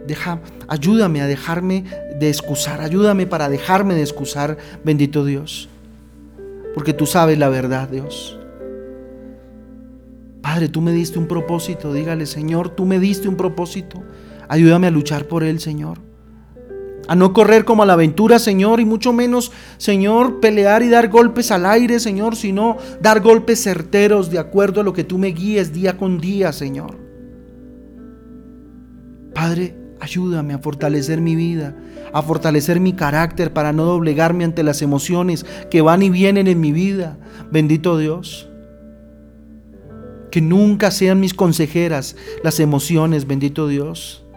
Deja, 0.06 0.40
ayúdame 0.68 1.20
a 1.20 1.26
dejarme 1.26 1.84
de 2.18 2.28
excusar, 2.28 2.80
ayúdame 2.80 3.26
para 3.26 3.48
dejarme 3.48 3.94
de 3.94 4.02
excusar, 4.02 4.56
bendito 4.82 5.24
Dios, 5.24 5.68
porque 6.74 6.94
tú 6.94 7.06
sabes 7.06 7.38
la 7.38 7.48
verdad, 7.48 7.88
Dios. 7.88 8.38
Padre, 10.40 10.68
tú 10.68 10.80
me 10.80 10.92
diste 10.92 11.18
un 11.18 11.26
propósito, 11.26 11.92
dígale, 11.92 12.24
Señor, 12.24 12.70
tú 12.70 12.87
me 12.87 12.98
diste 12.98 13.28
un 13.28 13.37
propósito, 13.37 14.02
ayúdame 14.48 14.87
a 14.87 14.90
luchar 14.90 15.26
por 15.26 15.44
él, 15.44 15.61
Señor 15.61 16.08
a 17.09 17.16
no 17.16 17.33
correr 17.33 17.64
como 17.64 17.83
a 17.83 17.87
la 17.87 17.94
aventura, 17.94 18.38
Señor, 18.38 18.81
y 18.81 18.85
mucho 18.85 19.14
menos, 19.14 19.51
Señor, 19.79 20.40
pelear 20.40 20.83
y 20.83 20.90
dar 20.90 21.09
golpes 21.09 21.51
al 21.51 21.64
aire, 21.64 21.99
Señor, 21.99 22.37
sino 22.37 22.77
dar 23.01 23.21
golpes 23.21 23.62
certeros 23.62 24.31
de 24.31 24.38
acuerdo 24.38 24.83
a 24.83 24.85
lo 24.85 24.92
que 24.92 25.05
tú 25.05 25.16
me 25.16 25.29
guíes 25.29 25.73
día 25.73 25.97
con 25.97 26.21
día, 26.21 26.53
Señor. 26.53 26.99
Padre, 29.35 29.75
ayúdame 30.01 30.53
a 30.53 30.59
fortalecer 30.59 31.23
mi 31.23 31.35
vida, 31.35 31.75
a 32.12 32.21
fortalecer 32.21 32.79
mi 32.79 32.92
carácter 32.92 33.55
para 33.55 33.73
no 33.73 33.85
doblegarme 33.85 34.44
ante 34.44 34.62
las 34.62 34.83
emociones 34.83 35.47
que 35.71 35.81
van 35.81 36.03
y 36.03 36.11
vienen 36.11 36.47
en 36.47 36.61
mi 36.61 36.73
vida. 36.73 37.18
Bendito 37.51 37.97
Dios. 37.97 38.51
Que 40.31 40.42
nunca 40.42 40.90
sean 40.90 41.21
mis 41.21 41.33
consejeras 41.33 42.16
las 42.44 42.61
emociones, 42.61 43.27
bendito 43.27 43.66
Dios 43.66 44.28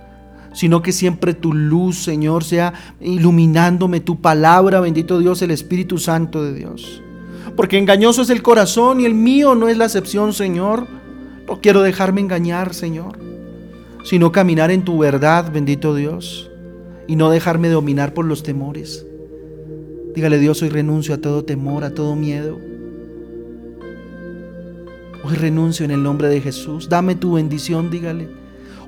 sino 0.53 0.81
que 0.81 0.91
siempre 0.91 1.33
tu 1.33 1.53
luz, 1.53 2.03
Señor, 2.03 2.43
sea 2.43 2.73
iluminándome 2.99 3.99
tu 3.99 4.19
palabra, 4.19 4.79
bendito 4.79 5.19
Dios, 5.19 5.41
el 5.41 5.51
Espíritu 5.51 5.97
Santo 5.97 6.43
de 6.43 6.53
Dios. 6.53 7.01
Porque 7.55 7.77
engañoso 7.77 8.21
es 8.21 8.29
el 8.29 8.41
corazón 8.41 9.01
y 9.01 9.05
el 9.05 9.13
mío 9.13 9.55
no 9.55 9.67
es 9.67 9.77
la 9.77 9.85
excepción, 9.85 10.33
Señor. 10.33 10.87
No 11.47 11.59
quiero 11.61 11.81
dejarme 11.81 12.21
engañar, 12.21 12.73
Señor, 12.73 13.17
sino 14.03 14.31
caminar 14.31 14.71
en 14.71 14.83
tu 14.83 14.97
verdad, 14.97 15.51
bendito 15.51 15.95
Dios, 15.95 16.49
y 17.07 17.15
no 17.15 17.29
dejarme 17.29 17.69
dominar 17.69 18.13
por 18.13 18.25
los 18.25 18.43
temores. 18.43 19.05
Dígale 20.15 20.39
Dios, 20.39 20.61
hoy 20.61 20.69
renuncio 20.69 21.15
a 21.15 21.17
todo 21.19 21.45
temor, 21.45 21.83
a 21.83 21.93
todo 21.93 22.15
miedo. 22.15 22.57
Hoy 25.23 25.35
renuncio 25.35 25.85
en 25.85 25.91
el 25.91 26.03
nombre 26.03 26.27
de 26.29 26.41
Jesús. 26.41 26.89
Dame 26.89 27.15
tu 27.15 27.33
bendición, 27.33 27.89
dígale. 27.89 28.40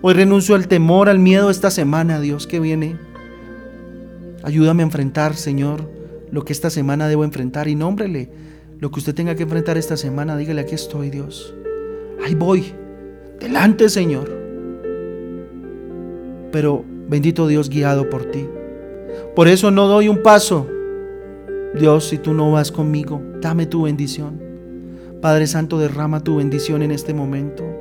Hoy 0.05 0.15
renuncio 0.15 0.55
al 0.55 0.67
temor, 0.67 1.07
al 1.07 1.17
miedo 1.17 1.49
esta 1.49 1.71
semana, 1.71 2.19
Dios, 2.19 2.45
que 2.45 2.59
viene. 2.59 2.97
Ayúdame 4.43 4.83
a 4.83 4.87
enfrentar, 4.87 5.33
Señor, 5.37 5.89
lo 6.29 6.43
que 6.43 6.51
esta 6.51 6.69
semana 6.69 7.07
debo 7.07 7.23
enfrentar 7.23 7.69
y 7.69 7.75
nómbrele 7.75 8.29
lo 8.81 8.91
que 8.91 8.99
usted 8.99 9.15
tenga 9.15 9.35
que 9.35 9.43
enfrentar 9.43 9.77
esta 9.77 9.95
semana. 9.95 10.35
Dígale, 10.35 10.59
aquí 10.59 10.75
estoy, 10.75 11.09
Dios. 11.09 11.55
Ahí 12.21 12.35
voy. 12.35 12.73
Delante, 13.39 13.87
Señor. 13.87 14.29
Pero 16.51 16.83
bendito 17.07 17.47
Dios 17.47 17.69
guiado 17.69 18.09
por 18.09 18.25
ti. 18.25 18.45
Por 19.37 19.47
eso 19.47 19.71
no 19.71 19.87
doy 19.87 20.09
un 20.09 20.21
paso. 20.21 20.67
Dios, 21.79 22.09
si 22.09 22.17
tú 22.17 22.33
no 22.33 22.51
vas 22.51 22.73
conmigo, 22.73 23.21
dame 23.39 23.67
tu 23.67 23.83
bendición. 23.83 24.37
Padre 25.21 25.47
Santo, 25.47 25.79
derrama 25.79 26.25
tu 26.25 26.35
bendición 26.35 26.83
en 26.83 26.91
este 26.91 27.13
momento 27.13 27.72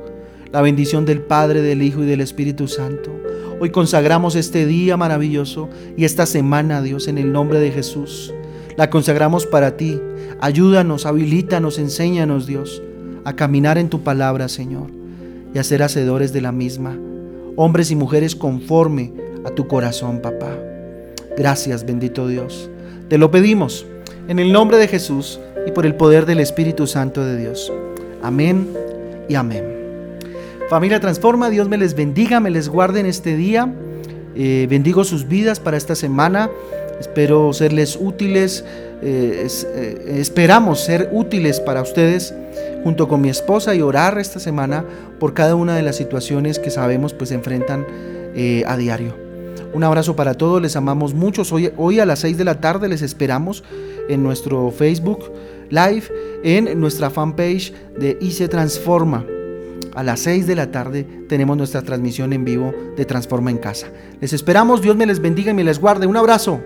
la 0.53 0.61
bendición 0.61 1.03
del 1.03 1.19
Padre, 1.19 1.63
del 1.63 1.81
Hijo 1.81 2.03
y 2.03 2.05
del 2.05 2.21
Espíritu 2.21 2.67
Santo. 2.67 3.11
Hoy 3.59 3.71
consagramos 3.71 4.35
este 4.35 4.67
día 4.67 4.95
maravilloso 4.97 5.67
y 5.97 6.05
esta 6.05 6.27
semana, 6.27 6.83
Dios, 6.83 7.07
en 7.07 7.17
el 7.17 7.31
nombre 7.31 7.59
de 7.59 7.71
Jesús. 7.71 8.31
La 8.77 8.91
consagramos 8.91 9.47
para 9.47 9.77
ti. 9.77 9.99
Ayúdanos, 10.39 11.07
habilítanos, 11.07 11.79
enséñanos, 11.79 12.45
Dios, 12.45 12.83
a 13.25 13.35
caminar 13.35 13.79
en 13.79 13.89
tu 13.89 14.03
palabra, 14.03 14.47
Señor, 14.47 14.91
y 15.55 15.57
a 15.57 15.63
ser 15.63 15.81
hacedores 15.81 16.33
de 16.33 16.41
la 16.41 16.51
misma. 16.51 16.99
Hombres 17.55 17.89
y 17.89 17.95
mujeres 17.95 18.35
conforme 18.35 19.11
a 19.45 19.49
tu 19.49 19.67
corazón, 19.67 20.21
papá. 20.21 20.55
Gracias, 21.35 21.83
bendito 21.83 22.27
Dios. 22.27 22.69
Te 23.09 23.17
lo 23.17 23.31
pedimos 23.31 23.87
en 24.27 24.37
el 24.37 24.53
nombre 24.53 24.77
de 24.77 24.87
Jesús 24.87 25.39
y 25.65 25.71
por 25.71 25.87
el 25.87 25.95
poder 25.95 26.27
del 26.27 26.39
Espíritu 26.39 26.85
Santo 26.85 27.25
de 27.25 27.37
Dios. 27.37 27.73
Amén 28.21 28.67
y 29.27 29.33
amén. 29.33 29.72
Familia 30.73 30.99
Transforma, 30.99 31.51
Dios 31.51 31.69
me 31.69 31.77
les 31.77 31.93
bendiga, 31.93 32.39
me 32.39 32.49
les 32.49 32.67
guarde 32.67 32.99
en 32.99 33.05
este 33.05 33.37
día. 33.37 33.71
Eh, 34.35 34.65
bendigo 34.67 35.03
sus 35.03 35.27
vidas 35.27 35.59
para 35.59 35.77
esta 35.77 35.93
semana. 35.93 36.49
Espero 36.99 37.53
serles 37.53 37.95
útiles. 38.01 38.65
Eh, 39.03 39.47
eh, 39.75 40.15
esperamos 40.17 40.79
ser 40.79 41.09
útiles 41.11 41.59
para 41.59 41.83
ustedes 41.83 42.33
junto 42.83 43.07
con 43.07 43.21
mi 43.21 43.29
esposa 43.29 43.75
y 43.75 43.83
orar 43.83 44.17
esta 44.17 44.39
semana 44.39 44.83
por 45.19 45.35
cada 45.35 45.53
una 45.53 45.75
de 45.75 45.83
las 45.83 45.95
situaciones 45.95 46.57
que 46.57 46.71
sabemos 46.71 47.13
pues 47.13 47.29
se 47.29 47.35
enfrentan 47.35 47.85
a 48.65 48.75
diario. 48.75 49.15
Un 49.75 49.83
abrazo 49.83 50.15
para 50.15 50.33
todos, 50.33 50.59
les 50.59 50.75
amamos 50.75 51.13
mucho. 51.13 51.43
Hoy, 51.51 51.71
hoy 51.77 51.99
a 51.99 52.07
las 52.07 52.17
6 52.17 52.35
de 52.35 52.45
la 52.45 52.59
tarde 52.59 52.89
les 52.89 53.03
esperamos 53.03 53.63
en 54.09 54.23
nuestro 54.23 54.71
Facebook 54.71 55.31
Live, 55.69 56.05
en 56.43 56.79
nuestra 56.79 57.11
fanpage 57.11 57.71
de 57.95 58.17
IC 58.19 58.49
Transforma. 58.49 59.23
A 59.95 60.01
las 60.01 60.21
6 60.21 60.47
de 60.47 60.55
la 60.55 60.71
tarde 60.71 61.03
tenemos 61.29 61.55
nuestra 61.55 61.83
transmisión 61.83 62.33
en 62.33 62.45
vivo 62.45 62.73
de 62.97 63.05
Transforma 63.05 63.51
en 63.51 63.57
Casa. 63.57 63.87
Les 64.19 64.33
esperamos, 64.33 64.81
Dios 64.81 64.95
me 64.95 65.05
les 65.05 65.19
bendiga 65.19 65.51
y 65.51 65.53
me 65.53 65.63
les 65.63 65.79
guarde. 65.79 66.07
Un 66.07 66.17
abrazo. 66.17 66.61